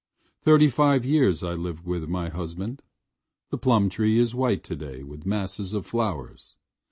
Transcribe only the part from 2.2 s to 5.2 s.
husband. The plumtree is white today